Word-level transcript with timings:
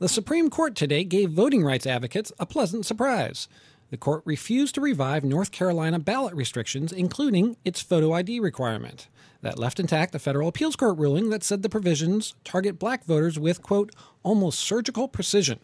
The 0.00 0.08
Supreme 0.08 0.48
Court 0.48 0.74
today 0.76 1.04
gave 1.04 1.30
voting 1.30 1.62
rights 1.62 1.86
advocates 1.86 2.32
a 2.38 2.46
pleasant 2.46 2.86
surprise. 2.86 3.48
The 3.90 3.98
court 3.98 4.22
refused 4.24 4.74
to 4.76 4.80
revive 4.80 5.22
North 5.22 5.52
Carolina 5.52 5.98
ballot 5.98 6.32
restrictions, 6.32 6.90
including 6.90 7.58
its 7.66 7.82
photo 7.82 8.14
ID 8.14 8.40
requirement. 8.40 9.08
That 9.42 9.58
left 9.58 9.78
intact 9.78 10.14
a 10.14 10.18
federal 10.18 10.48
appeals 10.48 10.74
court 10.74 10.96
ruling 10.96 11.28
that 11.28 11.44
said 11.44 11.62
the 11.62 11.68
provisions 11.68 12.34
target 12.44 12.78
black 12.78 13.04
voters 13.04 13.38
with, 13.38 13.60
quote, 13.60 13.94
almost 14.22 14.60
surgical 14.60 15.06
precision. 15.06 15.60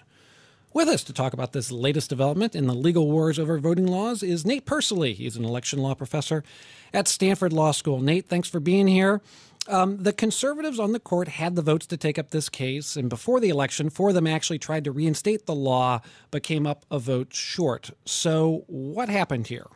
With 0.75 0.89
us 0.89 1.03
to 1.05 1.15
talk 1.15 1.33
about 1.33 1.55
this 1.55 1.73
latest 1.73 2.11
development 2.11 2.55
in 2.55 2.67
the 2.67 2.75
legal 2.75 3.11
wars 3.11 3.39
over 3.39 3.59
voting 3.59 3.87
laws 3.87 4.23
is 4.23 4.45
Nate 4.45 4.67
Persily. 4.67 5.15
He's 5.15 5.37
an 5.37 5.47
election 5.47 5.79
law 5.79 5.95
professor 5.95 6.45
at 6.93 7.09
Stanford 7.09 7.55
Law 7.55 7.71
School. 7.71 8.03
Nate, 8.03 8.29
thanks 8.29 8.51
for 8.51 8.61
being 8.61 8.87
here. 8.87 9.23
Um, 9.69 9.99
the 9.99 10.13
conservatives 10.13 10.79
on 10.79 10.93
the 10.93 11.01
court 11.01 11.29
had 11.29 11.57
the 11.57 11.63
votes 11.63 11.87
to 11.87 11.97
take 11.97 12.19
up 12.19 12.31
this 12.31 12.49
case, 12.49 12.97
and 12.97 13.09
before 13.09 13.41
the 13.41 13.49
election, 13.49 13.91
four 13.91 14.11
of 14.11 14.15
them 14.15 14.27
actually 14.27 14.59
tried 14.59 14.85
to 14.85 14.93
reinstate 14.93 15.47
the 15.47 15.55
law 15.55 16.01
but 16.31 16.43
came 16.43 16.67
up 16.67 16.85
a 16.91 16.99
vote 16.99 17.35
short. 17.35 17.91
So, 18.05 18.65
what 18.69 19.09
happened 19.09 19.49
here? 19.49 19.67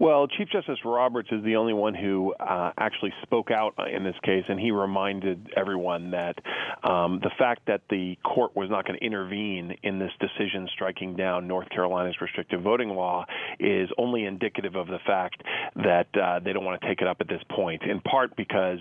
Well, 0.00 0.28
Chief 0.28 0.48
Justice 0.48 0.78
Roberts 0.84 1.28
is 1.32 1.42
the 1.42 1.56
only 1.56 1.72
one 1.72 1.92
who 1.92 2.32
uh, 2.34 2.70
actually 2.78 3.12
spoke 3.22 3.50
out 3.50 3.74
in 3.92 4.04
this 4.04 4.14
case, 4.22 4.44
and 4.48 4.58
he 4.58 4.70
reminded 4.70 5.50
everyone 5.56 6.12
that 6.12 6.36
um, 6.84 7.18
the 7.20 7.32
fact 7.36 7.62
that 7.66 7.80
the 7.90 8.16
court 8.24 8.54
was 8.54 8.70
not 8.70 8.86
going 8.86 8.96
to 8.96 9.04
intervene 9.04 9.76
in 9.82 9.98
this 9.98 10.12
decision 10.20 10.68
striking 10.72 11.16
down 11.16 11.48
North 11.48 11.68
Carolina's 11.70 12.14
restrictive 12.20 12.62
voting 12.62 12.90
law 12.90 13.24
is 13.58 13.88
only 13.98 14.24
indicative 14.24 14.76
of 14.76 14.86
the 14.86 15.00
fact 15.04 15.42
that 15.74 16.06
uh, 16.16 16.38
they 16.38 16.52
don't 16.52 16.64
want 16.64 16.80
to 16.80 16.86
take 16.86 17.00
it 17.00 17.08
up 17.08 17.16
at 17.20 17.26
this 17.26 17.42
point, 17.50 17.82
in 17.82 18.00
part 18.00 18.36
because 18.36 18.78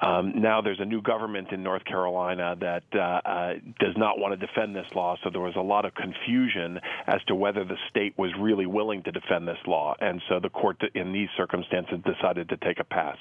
um, 0.00 0.40
now 0.40 0.60
there's 0.60 0.80
a 0.80 0.84
new 0.84 1.02
government 1.02 1.52
in 1.52 1.62
North 1.62 1.84
Carolina 1.84 2.56
that 2.60 2.84
uh, 2.94 2.98
uh, 2.98 3.52
does 3.80 3.96
not 3.96 4.18
want 4.18 4.38
to 4.38 4.46
defend 4.46 4.74
this 4.74 4.86
law, 4.94 5.16
so 5.22 5.30
there 5.30 5.40
was 5.40 5.56
a 5.56 5.62
lot 5.62 5.84
of 5.84 5.94
confusion 5.94 6.80
as 7.06 7.22
to 7.26 7.34
whether 7.34 7.64
the 7.64 7.76
state 7.90 8.14
was 8.18 8.30
really 8.38 8.66
willing 8.66 9.02
to 9.04 9.12
defend 9.12 9.46
this 9.46 9.58
law. 9.66 9.94
And 10.00 10.20
so 10.28 10.40
the 10.40 10.50
court, 10.50 10.82
in 10.94 11.12
these 11.12 11.28
circumstances, 11.36 11.98
decided 12.04 12.48
to 12.48 12.56
take 12.56 12.80
a 12.80 12.84
pass. 12.84 13.16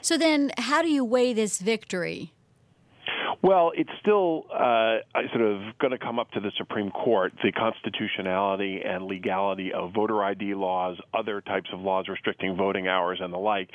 So 0.00 0.18
then, 0.18 0.52
how 0.58 0.82
do 0.82 0.88
you 0.88 1.04
weigh 1.04 1.32
this 1.32 1.58
victory? 1.58 2.32
Well, 3.42 3.72
it's 3.74 3.90
still 4.00 4.44
uh, 4.54 4.98
sort 5.34 5.42
of 5.42 5.76
going 5.80 5.90
to 5.90 5.98
come 5.98 6.20
up 6.20 6.30
to 6.32 6.40
the 6.40 6.52
Supreme 6.58 6.92
Court 6.92 7.32
the 7.42 7.50
constitutionality 7.50 8.80
and 8.84 9.06
legality 9.06 9.72
of 9.72 9.92
voter 9.92 10.22
ID 10.22 10.54
laws, 10.54 10.96
other 11.12 11.40
types 11.40 11.68
of 11.72 11.80
laws 11.80 12.06
restricting 12.08 12.56
voting 12.56 12.86
hours, 12.86 13.18
and 13.20 13.32
the 13.32 13.38
like. 13.38 13.68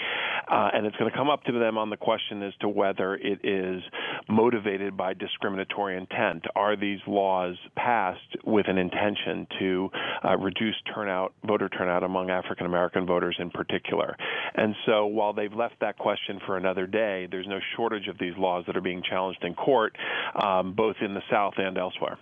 Uh, 0.50 0.70
and 0.74 0.86
it's 0.86 0.96
going 0.96 1.12
to 1.12 1.18
come 1.18 1.30
up 1.30 1.44
to 1.44 1.52
them 1.52 1.78
on 1.78 1.90
the 1.90 1.98
question 1.98 2.44
as 2.44 2.54
to 2.62 2.70
whether 2.70 3.16
it 3.16 3.44
is 3.44 3.84
motivated 4.30 4.96
by 4.96 5.14
discriminatory 5.14 5.98
intent. 5.98 6.46
Are 6.56 6.78
these 6.78 7.00
laws 7.06 7.58
passed 7.76 8.38
with 8.46 8.70
an 8.70 8.78
intention 8.78 9.48
to 9.60 9.90
uh, 10.24 10.38
reduce 10.38 10.76
turnout, 10.96 11.34
voter 11.46 11.68
turnout 11.68 12.04
among 12.04 12.30
African 12.30 12.66
American 12.68 13.06
voters 13.06 13.36
in 13.38 13.50
particular? 13.50 14.16
And 14.56 14.76
so, 14.86 15.08
while 15.08 15.34
they've 15.34 15.52
left 15.52 15.76
that 15.82 15.98
question 15.98 16.40
for 16.46 16.56
another 16.56 16.88
day, 16.88 17.28
there's 17.30 17.48
no 17.48 17.60
shortage 17.76 18.08
of 18.08 18.18
these 18.18 18.34
laws 18.38 18.64
that 18.68 18.78
are 18.78 18.82
being 18.82 19.04
challenged 19.04 19.44
in 19.44 19.57
court, 19.58 19.96
um, 20.42 20.74
both 20.74 20.98
in 21.02 21.14
the 21.14 21.22
South 21.30 21.56
and 21.58 21.78
elsewhere. 21.78 22.18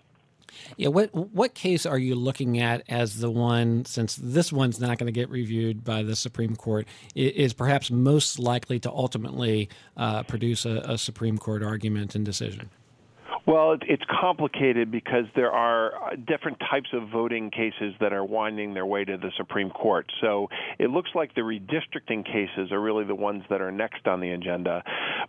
Yeah, 0.77 0.87
what 0.89 1.13
what 1.13 1.53
case 1.53 1.85
are 1.85 1.97
you 1.97 2.15
looking 2.15 2.59
at 2.59 2.83
as 2.87 3.19
the 3.19 3.29
one, 3.29 3.85
since 3.85 4.15
this 4.15 4.53
one's 4.53 4.79
not 4.79 4.97
going 4.97 5.07
to 5.07 5.11
get 5.11 5.29
reviewed 5.29 5.83
by 5.83 6.03
the 6.03 6.15
Supreme 6.15 6.55
Court, 6.55 6.87
is 7.13 7.53
perhaps 7.53 7.91
most 7.91 8.39
likely 8.39 8.79
to 8.79 8.91
ultimately 8.91 9.69
uh, 9.97 10.23
produce 10.23 10.65
a, 10.65 10.77
a 10.85 10.97
Supreme 10.97 11.37
Court 11.37 11.61
argument 11.63 12.15
and 12.15 12.25
decision? 12.25 12.69
Well, 13.47 13.77
it's 13.87 14.03
complicated 14.09 14.89
because 14.89 15.25
there 15.35 15.51
are 15.51 15.93
uh, 15.93 16.15
different 16.15 16.59
types 16.59 16.89
of 16.93 17.09
voting 17.09 17.51
cases 17.51 17.93
that 18.01 18.11
are 18.11 18.25
winding 18.25 18.73
their 18.73 18.87
way 18.87 19.05
to 19.05 19.17
the 19.17 19.29
Supreme 19.37 19.69
Court. 19.69 20.11
So 20.19 20.47
it 20.79 20.89
looks 20.89 21.11
like 21.13 21.35
the 21.35 21.41
redistricting 21.41 22.25
cases 22.25 22.71
are 22.71 22.81
really 22.81 23.05
the 23.05 23.13
ones 23.13 23.43
that 23.51 23.61
are 23.61 23.71
next 23.71 24.07
on 24.07 24.19
the 24.19 24.31
agenda. 24.31 24.81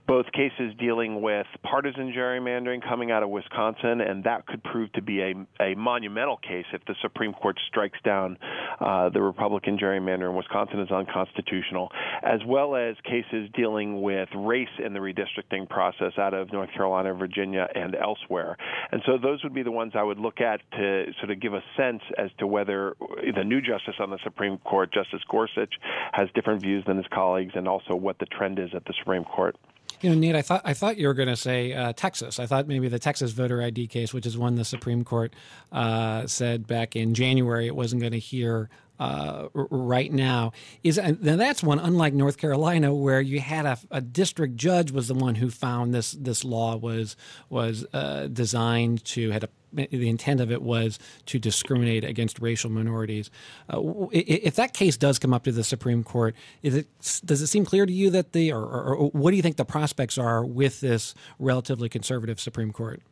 Both 0.07 0.33
cases 0.33 0.73
dealing 0.79 1.21
with 1.21 1.47
partisan 1.63 2.11
gerrymandering 2.17 2.83
coming 2.89 3.11
out 3.11 3.23
of 3.23 3.29
Wisconsin, 3.29 4.01
and 4.01 4.25
that 4.25 4.47
could 4.47 4.65
prove 4.65 4.91
to 4.95 5.03
be 5.03 5.21
a, 5.21 5.35
a 5.63 5.75
monumental 5.75 6.39
case 6.39 6.65
if 6.73 6.83
the 6.87 6.95
Supreme 7.03 7.35
Court 7.35 7.59
strikes 7.69 7.99
down 8.03 8.39
uh, 8.81 9.11
the 9.11 9.21
Republican 9.21 9.77
gerrymander 9.77 10.31
in 10.31 10.37
Wisconsin 10.37 10.81
is 10.81 10.91
unconstitutional, 10.91 11.91
as 12.23 12.41
well 12.47 12.77
as 12.77 12.97
cases 13.05 13.51
dealing 13.55 14.01
with 14.01 14.31
race 14.35 14.69
in 14.83 14.95
the 14.95 15.01
redistricting 15.01 15.69
process 15.69 16.13
out 16.19 16.33
of 16.33 16.51
North 16.51 16.71
Carolina, 16.73 17.13
Virginia, 17.13 17.69
and 17.75 17.95
elsewhere. 18.07 18.57
And 18.93 19.03
so 19.05 19.19
those 19.19 19.43
would 19.43 19.55
be 19.55 19.63
the 19.63 19.73
ones 19.73 19.93
I 19.95 20.03
would 20.03 20.19
look 20.19 20.41
at 20.41 20.61
to 20.73 21.07
sort 21.19 21.31
of 21.31 21.41
give 21.41 21.55
a 21.55 21.63
sense 21.77 22.03
as 22.17 22.31
to 22.39 22.47
whether 22.47 22.95
the 23.01 23.45
new 23.45 23.61
justice 23.61 23.97
on 23.99 24.11
the 24.11 24.19
Supreme 24.23 24.59
Court, 24.59 24.93
Justice 24.93 25.23
Gorsuch, 25.29 25.75
has 26.13 26.29
different 26.35 26.63
views 26.63 26.85
than 26.87 26.97
his 26.97 27.07
colleagues, 27.13 27.53
and 27.55 27.67
also 27.67 27.95
what 27.95 28.19
the 28.19 28.27
trend 28.27 28.59
is 28.59 28.71
at 28.75 28.85
the 28.85 28.95
Supreme 28.99 29.25
Court. 29.25 29.57
You 30.03 30.11
know, 30.11 30.17
Nate, 30.17 30.37
I 30.37 30.43
thought 30.43 30.61
I 30.65 30.75
thought 30.75 30.99
you 30.99 31.07
were 31.07 31.15
going 31.15 31.29
to 31.29 31.37
say 31.37 31.73
uh, 31.73 31.93
Texas. 31.95 32.39
I 32.39 32.47
thought 32.47 32.69
maybe 32.69 32.89
the 32.89 32.99
Texas 32.99 33.33
voter 33.33 33.63
ID 33.63 33.87
case, 33.87 34.13
which 34.13 34.27
is 34.27 34.37
one 34.37 34.55
the 34.55 34.65
Supreme 34.65 35.05
Court 35.05 35.33
uh, 35.73 36.27
said 36.27 36.67
back 36.67 36.97
in 36.97 37.15
January 37.15 37.67
it 37.67 37.75
wasn't 37.75 38.01
going 38.01 38.13
to 38.13 38.19
hear 38.19 38.69
uh, 38.99 39.49
right 39.55 40.13
now 40.13 40.53
is 40.83 40.99
and 40.99 41.19
that's 41.21 41.63
one 41.63 41.79
unlike 41.79 42.15
North 42.15 42.39
Carolina 42.39 42.95
where 42.95 43.21
you 43.21 43.41
had 43.41 43.67
a, 43.67 43.79
a, 43.91 44.01
district 44.01 44.57
judge 44.57 44.91
was 44.91 45.09
the 45.09 45.15
one 45.15 45.35
who 45.35 45.51
found 45.51 45.95
this 45.95 46.13
this 46.13 46.45
law 46.45 46.77
was 46.77 47.17
was 47.51 47.85
uh, 47.93 48.29
designed 48.29 49.05
to 49.05 49.31
had 49.31 49.45
a 49.45 49.49
the 49.73 50.09
intent 50.09 50.41
of 50.41 50.51
it 50.51 50.63
was 50.63 50.99
to 51.27 51.39
discriminate 51.39 52.03
against 52.03 52.41
racial 52.41 52.71
minorities. 52.71 53.31
Uh, 53.69 54.07
if 54.11 54.55
that 54.55 54.73
case 54.73 54.97
does 54.97 55.19
come 55.19 55.35
up 55.35 55.45
to 55.45 55.53
the 55.53 55.65
Supreme 55.65 56.03
Court, 56.03 56.35
it, 56.63 56.87
does 57.25 57.43
it 57.43 57.49
seem 57.49 57.67
clear 57.67 57.85
to 57.85 57.93
you 57.93 58.09
that 58.11 58.33
the 58.33 58.53
or, 58.53 58.63
or, 58.63 58.95
or 58.95 59.11
what 59.11 59.31
do 59.33 59.37
you 59.37 59.43
think 59.43 59.57
the 59.57 59.65
prospects 59.65 60.17
are 60.17 60.45
with 60.45 60.81
this 60.81 61.15
relatively 61.39 61.89
conservative 61.89 62.41
Supreme 62.41 62.73
Court? 62.73 63.03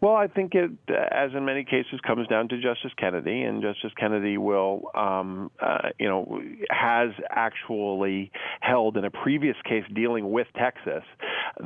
Well, 0.00 0.14
I 0.14 0.26
think 0.26 0.54
it, 0.54 0.70
as 0.90 1.30
in 1.34 1.44
many 1.46 1.64
cases, 1.64 2.00
comes 2.06 2.28
down 2.28 2.48
to 2.48 2.56
Justice 2.60 2.92
Kennedy, 2.98 3.42
and 3.42 3.62
Justice 3.62 3.92
Kennedy 3.98 4.36
will, 4.36 4.90
um, 4.94 5.50
uh, 5.58 5.88
you 5.98 6.06
know, 6.06 6.42
has 6.70 7.10
actually 7.30 8.30
held 8.60 8.98
in 8.98 9.04
a 9.04 9.10
previous 9.10 9.56
case 9.64 9.84
dealing 9.94 10.30
with 10.30 10.48
Texas 10.56 11.02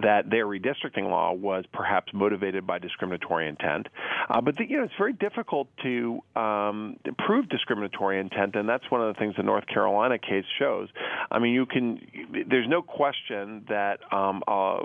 that 0.02 0.30
their 0.30 0.46
redistricting 0.46 1.10
law 1.10 1.32
was 1.32 1.64
perhaps 1.72 2.12
motivated 2.14 2.66
by 2.66 2.78
discriminatory 2.78 3.48
intent. 3.48 3.88
Uh, 4.28 4.40
but 4.40 4.56
the, 4.56 4.64
you 4.68 4.76
know, 4.76 4.84
it's 4.84 4.94
very 4.96 5.12
difficult 5.12 5.68
to 5.82 6.20
um, 6.36 6.96
prove 7.18 7.48
discriminatory 7.48 8.20
intent, 8.20 8.54
and 8.54 8.68
that's 8.68 8.88
one 8.90 9.00
of 9.00 9.12
the 9.12 9.18
things 9.18 9.34
the 9.36 9.42
North 9.42 9.66
Carolina 9.66 10.18
case 10.18 10.44
shows. 10.56 10.88
I 11.32 11.40
mean, 11.40 11.52
you 11.52 11.66
can. 11.66 12.00
There's 12.48 12.68
no 12.68 12.82
question 12.82 13.64
that 13.68 13.98
um, 14.12 14.42
uh, 14.46 14.78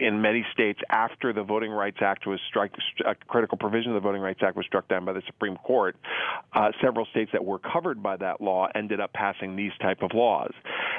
in 0.00 0.22
many 0.22 0.44
states 0.52 0.80
after 0.88 1.32
the 1.32 1.42
Voting 1.42 1.70
Rights 1.70 1.98
Act 2.00 2.26
was 2.26 2.40
struck, 2.48 2.70
a 3.06 3.14
critical 3.14 3.58
provision 3.58 3.94
of 3.94 4.02
the 4.02 4.08
Voting 4.08 4.22
Rights 4.22 4.40
Act 4.42 4.56
was 4.56 4.66
struck 4.66 4.88
down 4.88 5.04
by 5.04 5.12
the 5.12 5.22
Supreme 5.26 5.56
Court, 5.58 5.96
uh, 6.54 6.72
several 6.82 7.06
states 7.06 7.30
that 7.32 7.44
were 7.44 7.58
covered 7.58 8.02
by 8.02 8.16
that 8.16 8.40
law 8.40 8.68
ended 8.74 9.00
up 9.00 9.12
passing 9.12 9.56
these 9.56 9.72
type 9.80 10.02
of 10.02 10.12
laws. 10.14 10.52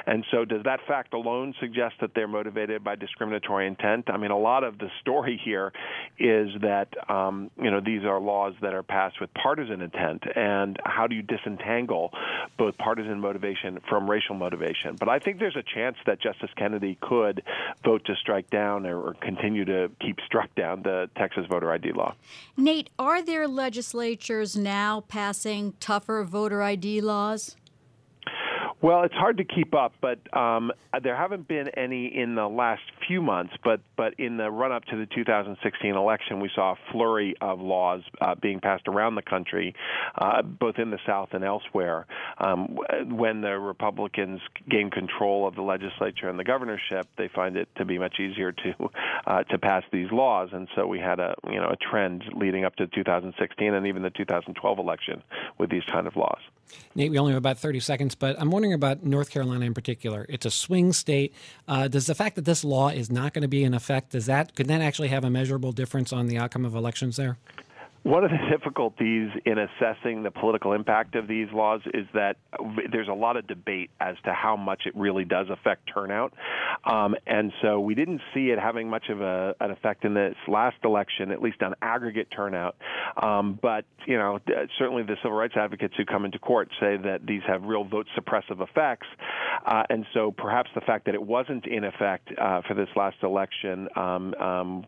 And 0.06 0.24
so, 0.30 0.44
does 0.44 0.62
that 0.64 0.80
fact 0.86 1.14
alone 1.14 1.54
suggest 1.60 1.96
that 2.00 2.10
they're 2.14 2.28
motivated 2.28 2.84
by 2.84 2.94
discriminatory 2.94 3.66
intent? 3.66 4.08
I 4.08 4.16
mean, 4.16 4.30
a 4.30 4.38
lot 4.38 4.64
of 4.64 4.78
the 4.78 4.88
story 5.00 5.40
here 5.44 5.72
is 6.18 6.50
that 6.62 6.88
um, 7.10 7.50
you 7.60 7.70
know 7.70 7.80
these 7.80 8.04
are 8.04 8.20
laws 8.20 8.54
that 8.62 8.72
are 8.72 8.82
passed 8.82 9.20
with 9.20 9.30
partisan 9.34 9.80
intent, 9.80 10.22
and 10.34 10.78
how 10.84 11.06
do 11.06 11.14
you 11.14 11.22
disentangle 11.22 12.10
both 12.56 12.76
partisan 12.78 13.20
motivation 13.20 13.80
from 13.88 14.08
racial 14.10 14.34
motivation? 14.34 14.96
But 14.98 15.08
I 15.08 15.18
think 15.18 15.38
there's 15.38 15.56
a 15.56 15.62
chance 15.62 15.96
that 16.06 16.20
Justice 16.20 16.50
Kennedy 16.56 16.98
could 17.00 17.42
vote 17.84 18.04
to 18.06 18.14
strike 18.16 18.50
down 18.50 18.86
or 18.98 19.14
continue 19.20 19.64
to 19.64 19.90
keep 20.00 20.18
struck 20.26 20.54
down 20.54 20.82
the 20.82 21.08
Texas 21.16 21.44
voter 21.48 21.72
ID 21.72 21.92
law. 21.92 22.14
Nate, 22.56 22.90
are 22.98 23.22
there 23.22 23.48
legislatures 23.48 24.56
now 24.56 25.00
passing 25.08 25.74
tougher 25.80 26.24
voter 26.24 26.62
ID 26.62 27.00
laws? 27.00 27.56
Well, 28.82 29.04
it's 29.04 29.14
hard 29.14 29.36
to 29.36 29.44
keep 29.44 29.76
up, 29.76 29.92
but 30.00 30.18
um, 30.36 30.72
there 31.02 31.16
haven't 31.16 31.46
been 31.46 31.68
any 31.68 32.06
in 32.06 32.34
the 32.34 32.48
last 32.48 32.82
few 33.06 33.22
months. 33.22 33.54
But 33.64 33.80
but 33.96 34.14
in 34.18 34.36
the 34.36 34.50
run 34.50 34.72
up 34.72 34.84
to 34.86 34.96
the 34.96 35.06
2016 35.06 35.94
election, 35.94 36.40
we 36.40 36.50
saw 36.54 36.72
a 36.72 36.76
flurry 36.90 37.34
of 37.40 37.60
laws 37.60 38.02
uh, 38.20 38.34
being 38.34 38.60
passed 38.60 38.88
around 38.88 39.14
the 39.14 39.22
country, 39.22 39.74
uh, 40.16 40.42
both 40.42 40.78
in 40.78 40.90
the 40.90 40.98
South 41.06 41.30
and 41.32 41.44
elsewhere. 41.44 42.06
Um, 42.38 42.78
when 43.08 43.40
the 43.40 43.58
Republicans 43.58 44.40
gain 44.68 44.90
control 44.90 45.46
of 45.46 45.54
the 45.54 45.62
legislature 45.62 46.28
and 46.28 46.38
the 46.38 46.44
governorship, 46.44 47.08
they 47.16 47.28
find 47.28 47.56
it 47.56 47.68
to 47.76 47.84
be 47.84 47.98
much 47.98 48.18
easier 48.20 48.52
to 48.52 48.90
uh, 49.26 49.42
to 49.44 49.58
pass 49.58 49.84
these 49.92 50.10
laws, 50.10 50.50
and 50.52 50.68
so 50.74 50.86
we 50.86 50.98
had 50.98 51.20
a 51.20 51.34
you 51.48 51.60
know 51.60 51.68
a 51.68 51.76
trend 51.76 52.24
leading 52.34 52.64
up 52.64 52.76
to 52.76 52.86
2016 52.86 53.74
and 53.74 53.86
even 53.86 54.02
the 54.02 54.10
2012 54.10 54.78
election 54.78 55.22
with 55.58 55.70
these 55.70 55.84
kind 55.90 56.06
of 56.06 56.16
laws. 56.16 56.40
Nate, 56.94 57.10
we 57.10 57.18
only 57.18 57.32
have 57.32 57.38
about 57.38 57.58
30 57.58 57.80
seconds, 57.80 58.14
but 58.14 58.36
I'm 58.38 58.50
wondering 58.50 58.72
about 58.72 59.04
North 59.04 59.30
Carolina 59.30 59.64
in 59.64 59.74
particular. 59.74 60.26
It's 60.28 60.46
a 60.46 60.50
swing 60.50 60.92
state. 60.92 61.34
Uh, 61.68 61.88
does 61.88 62.06
the 62.06 62.14
fact 62.14 62.36
that 62.36 62.44
this 62.44 62.64
law 62.64 62.88
is 62.96 63.10
not 63.10 63.32
going 63.32 63.42
to 63.42 63.48
be 63.48 63.64
in 63.64 63.74
effect, 63.74 64.10
does 64.10 64.26
that 64.26 64.54
could 64.54 64.66
that 64.66 64.80
actually 64.80 65.08
have 65.08 65.24
a 65.24 65.30
measurable 65.30 65.72
difference 65.72 66.12
on 66.12 66.26
the 66.26 66.38
outcome 66.38 66.64
of 66.64 66.74
elections 66.74 67.16
there? 67.16 67.38
One 68.02 68.24
of 68.24 68.30
the 68.30 68.38
difficulties 68.50 69.30
in 69.44 69.58
assessing 69.58 70.22
the 70.22 70.30
political 70.30 70.72
impact 70.72 71.14
of 71.14 71.28
these 71.28 71.48
laws 71.52 71.80
is 71.94 72.06
that 72.14 72.36
there's 72.90 73.08
a 73.08 73.14
lot 73.14 73.36
of 73.36 73.46
debate 73.46 73.90
as 74.00 74.16
to 74.24 74.32
how 74.32 74.56
much 74.56 74.82
it 74.86 74.96
really 74.96 75.24
does 75.24 75.46
affect 75.50 75.88
turnout. 75.92 76.34
Um, 76.84 77.14
and 77.26 77.52
so 77.62 77.80
we 77.80 77.94
didn't 77.94 78.20
see 78.34 78.50
it 78.50 78.58
having 78.58 78.90
much 78.90 79.08
of 79.08 79.20
a, 79.20 79.54
an 79.60 79.70
effect 79.70 80.04
in 80.04 80.14
this 80.14 80.34
last 80.48 80.76
election, 80.84 81.30
at 81.30 81.40
least 81.40 81.62
on 81.62 81.74
aggregate 81.80 82.28
turnout. 82.34 82.76
Um, 83.22 83.58
but, 83.60 83.84
you 84.06 84.18
know, 84.18 84.40
certainly 84.78 85.04
the 85.04 85.16
civil 85.22 85.36
rights 85.36 85.54
advocates 85.56 85.94
who 85.96 86.04
come 86.04 86.24
into 86.24 86.38
court 86.38 86.70
say 86.80 86.96
that 86.96 87.20
these 87.26 87.42
have 87.46 87.62
real 87.62 87.84
vote 87.84 88.06
suppressive 88.18 88.60
effects. 88.60 89.06
Uh, 89.64 89.84
and 89.90 90.06
so 90.12 90.32
perhaps 90.32 90.70
the 90.74 90.80
fact 90.80 91.06
that 91.06 91.14
it 91.14 91.22
wasn't 91.22 91.66
in 91.66 91.84
effect 91.84 92.28
uh, 92.40 92.62
for 92.66 92.74
this 92.74 92.88
last 92.96 93.16
election 93.22 93.88
um, 93.96 94.34
um 94.34 94.84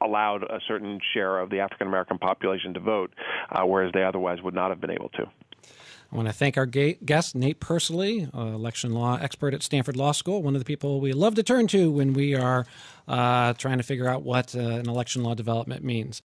allowed 0.00 0.42
a 0.42 0.60
certain 0.66 1.00
share 1.14 1.38
of 1.38 1.50
the 1.50 1.60
African 1.60 1.86
American 1.86 2.18
population 2.18 2.33
population 2.34 2.74
to 2.74 2.80
vote, 2.80 3.12
uh, 3.50 3.62
whereas 3.64 3.92
they 3.92 4.02
otherwise 4.02 4.42
would 4.42 4.54
not 4.54 4.70
have 4.70 4.80
been 4.80 4.90
able 4.90 5.08
to. 5.10 5.30
I 6.12 6.16
want 6.16 6.28
to 6.28 6.34
thank 6.34 6.56
our 6.56 6.66
guest, 6.66 7.34
Nate 7.34 7.58
Persily, 7.58 8.28
election 8.32 8.92
law 8.92 9.18
expert 9.20 9.52
at 9.52 9.64
Stanford 9.64 9.96
Law 9.96 10.12
School, 10.12 10.42
one 10.42 10.54
of 10.54 10.60
the 10.60 10.64
people 10.64 11.00
we 11.00 11.12
love 11.12 11.34
to 11.34 11.42
turn 11.42 11.66
to 11.68 11.90
when 11.90 12.12
we 12.12 12.36
are 12.36 12.66
uh, 13.08 13.52
trying 13.54 13.78
to 13.78 13.82
figure 13.82 14.06
out 14.06 14.22
what 14.22 14.54
uh, 14.54 14.60
an 14.60 14.88
election 14.88 15.24
law 15.24 15.34
development 15.34 15.82
means. 15.82 16.22